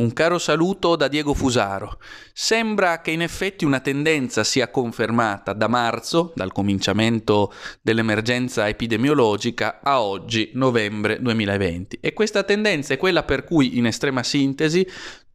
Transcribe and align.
Un 0.00 0.14
caro 0.14 0.38
saluto 0.38 0.96
da 0.96 1.08
Diego 1.08 1.34
Fusaro. 1.34 1.98
Sembra 2.32 3.02
che 3.02 3.10
in 3.10 3.20
effetti 3.20 3.66
una 3.66 3.80
tendenza 3.80 4.44
sia 4.44 4.70
confermata 4.70 5.52
da 5.52 5.68
marzo, 5.68 6.32
dal 6.34 6.52
cominciamento 6.52 7.52
dell'emergenza 7.82 8.66
epidemiologica, 8.66 9.80
a 9.82 10.00
oggi, 10.00 10.52
novembre 10.54 11.20
2020. 11.20 11.98
E 12.00 12.14
questa 12.14 12.44
tendenza 12.44 12.94
è 12.94 12.96
quella 12.96 13.24
per 13.24 13.44
cui, 13.44 13.76
in 13.76 13.84
estrema 13.84 14.22
sintesi, 14.22 14.88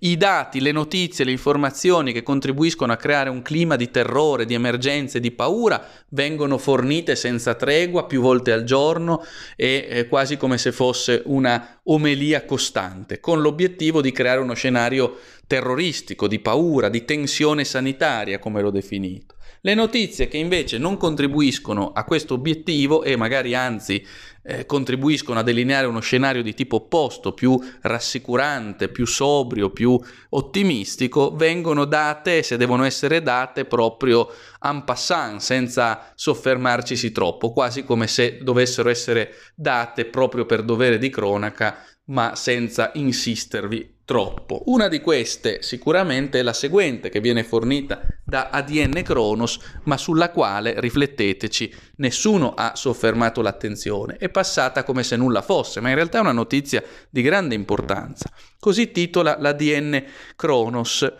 i 0.00 0.16
dati, 0.16 0.60
le 0.60 0.72
notizie, 0.72 1.24
le 1.24 1.30
informazioni 1.30 2.12
che 2.12 2.22
contribuiscono 2.22 2.92
a 2.92 2.96
creare 2.96 3.28
un 3.28 3.42
clima 3.42 3.76
di 3.76 3.90
terrore, 3.90 4.46
di 4.46 4.54
emergenza 4.54 5.18
e 5.18 5.20
di 5.20 5.30
paura 5.30 5.84
vengono 6.10 6.56
fornite 6.56 7.16
senza 7.16 7.54
tregua 7.54 8.06
più 8.06 8.20
volte 8.20 8.52
al 8.52 8.64
giorno 8.64 9.22
e 9.56 9.86
eh, 9.88 10.08
quasi 10.08 10.36
come 10.36 10.56
se 10.56 10.72
fosse 10.72 11.22
una 11.26 11.80
omelia 11.84 12.44
costante, 12.44 13.20
con 13.20 13.42
l'obiettivo 13.42 14.00
di 14.00 14.12
creare 14.12 14.40
uno 14.40 14.54
scenario 14.54 15.18
terroristico, 15.46 16.28
di 16.28 16.38
paura, 16.38 16.88
di 16.88 17.04
tensione 17.04 17.64
sanitaria, 17.64 18.38
come 18.38 18.62
l'ho 18.62 18.70
definito. 18.70 19.34
Le 19.62 19.74
notizie 19.74 20.26
che 20.28 20.38
invece 20.38 20.78
non 20.78 20.96
contribuiscono 20.96 21.92
a 21.92 22.04
questo 22.04 22.32
obiettivo 22.32 23.02
e 23.02 23.14
magari 23.16 23.54
anzi 23.54 24.02
eh, 24.42 24.64
contribuiscono 24.64 25.38
a 25.38 25.42
delineare 25.42 25.86
uno 25.86 26.00
scenario 26.00 26.42
di 26.42 26.54
tipo 26.54 26.76
opposto, 26.76 27.32
più 27.32 27.60
rassicurante, 27.82 28.88
più 28.88 29.04
sobrio, 29.04 29.68
più 29.68 29.89
ottimistico, 30.30 31.34
vengono 31.34 31.86
date, 31.86 32.42
se 32.42 32.56
devono 32.56 32.84
essere 32.84 33.22
date, 33.22 33.64
proprio 33.64 34.28
en 34.62 34.84
passant, 34.84 35.40
senza 35.40 36.12
soffermarcisi 36.14 37.12
troppo, 37.12 37.52
quasi 37.52 37.84
come 37.84 38.06
se 38.06 38.38
dovessero 38.42 38.90
essere 38.90 39.32
date 39.54 40.04
proprio 40.04 40.44
per 40.44 40.62
dovere 40.62 40.98
di 40.98 41.08
cronaca, 41.08 41.82
ma 42.10 42.34
senza 42.34 42.90
insistervi 42.94 43.98
troppo. 44.04 44.62
Una 44.66 44.88
di 44.88 45.00
queste 45.00 45.62
sicuramente 45.62 46.40
è 46.40 46.42
la 46.42 46.52
seguente 46.52 47.08
che 47.08 47.20
viene 47.20 47.44
fornita 47.44 48.02
da 48.30 48.48
ADN 48.50 49.02
Kronos, 49.02 49.58
ma 49.82 49.96
sulla 49.98 50.30
quale, 50.30 50.80
rifletteteci, 50.80 51.74
nessuno 51.96 52.54
ha 52.54 52.76
soffermato 52.76 53.42
l'attenzione. 53.42 54.16
È 54.16 54.30
passata 54.30 54.84
come 54.84 55.02
se 55.02 55.16
nulla 55.16 55.42
fosse, 55.42 55.80
ma 55.80 55.88
in 55.88 55.96
realtà 55.96 56.18
è 56.18 56.22
una 56.22 56.32
notizia 56.32 56.82
di 57.10 57.20
grande 57.20 57.56
importanza. 57.56 58.30
Così 58.58 58.92
titola 58.92 59.36
l'ADN 59.38 60.02
Kronos. 60.36 61.12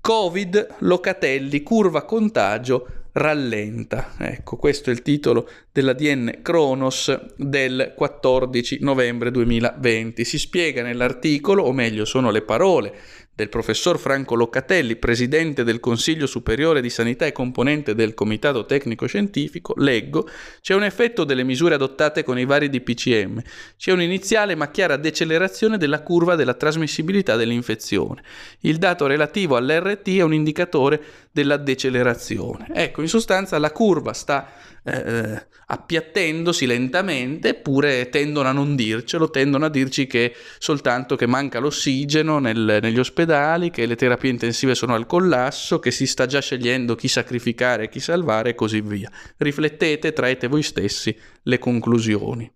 Covid, 0.00 0.76
Locatelli, 0.78 1.62
curva 1.62 2.02
contagio, 2.02 2.86
rallenta. 3.12 4.14
Ecco, 4.18 4.56
questo 4.56 4.90
è 4.90 4.92
il 4.92 5.02
titolo 5.02 5.48
dell'ADN 5.70 6.40
Kronos 6.42 7.34
del 7.36 7.92
14 7.94 8.78
novembre 8.80 9.30
2020. 9.30 10.24
Si 10.24 10.38
spiega 10.38 10.82
nell'articolo, 10.82 11.62
o 11.62 11.72
meglio 11.72 12.04
sono 12.04 12.30
le 12.30 12.42
parole 12.42 12.96
del 13.38 13.48
professor 13.48 14.00
Franco 14.00 14.34
Loccatelli, 14.34 14.96
presidente 14.96 15.62
del 15.62 15.78
Consiglio 15.78 16.26
Superiore 16.26 16.80
di 16.80 16.90
Sanità 16.90 17.24
e 17.24 17.30
componente 17.30 17.94
del 17.94 18.12
Comitato 18.12 18.66
Tecnico 18.66 19.06
Scientifico, 19.06 19.74
leggo, 19.76 20.28
c'è 20.60 20.74
un 20.74 20.82
effetto 20.82 21.22
delle 21.22 21.44
misure 21.44 21.76
adottate 21.76 22.24
con 22.24 22.36
i 22.36 22.44
vari 22.44 22.68
DPCM, 22.68 23.40
c'è 23.76 23.92
un'iniziale 23.92 24.56
ma 24.56 24.72
chiara 24.72 24.96
decelerazione 24.96 25.78
della 25.78 26.02
curva 26.02 26.34
della 26.34 26.54
trasmissibilità 26.54 27.36
dell'infezione. 27.36 28.24
Il 28.62 28.78
dato 28.78 29.06
relativo 29.06 29.54
all'RT 29.54 30.08
è 30.16 30.22
un 30.22 30.34
indicatore 30.34 31.00
della 31.30 31.58
decelerazione. 31.58 32.66
Ecco, 32.74 33.02
in 33.02 33.08
sostanza 33.08 33.56
la 33.58 33.70
curva 33.70 34.14
sta 34.14 34.50
eh, 34.88 35.46
appiattendosi 35.66 36.66
lentamente, 36.66 37.50
eppure 37.50 38.08
tendono 38.08 38.48
a 38.48 38.52
non 38.52 38.74
dircelo, 38.74 39.30
tendono 39.30 39.66
a 39.66 39.68
dirci 39.68 40.06
che 40.06 40.34
soltanto 40.58 41.16
che 41.16 41.26
manca 41.26 41.58
l'ossigeno 41.58 42.38
nel, 42.38 42.78
negli 42.80 42.98
ospedali, 42.98 43.70
che 43.70 43.86
le 43.86 43.96
terapie 43.96 44.30
intensive 44.30 44.74
sono 44.74 44.94
al 44.94 45.06
collasso, 45.06 45.78
che 45.78 45.90
si 45.90 46.06
sta 46.06 46.26
già 46.26 46.40
scegliendo 46.40 46.94
chi 46.94 47.08
sacrificare 47.08 47.84
e 47.84 47.88
chi 47.88 48.00
salvare 48.00 48.50
e 48.50 48.54
così 48.54 48.80
via. 48.80 49.10
Riflettete, 49.36 50.12
traete 50.12 50.46
voi 50.48 50.62
stessi 50.62 51.16
le 51.42 51.58
conclusioni. 51.58 52.50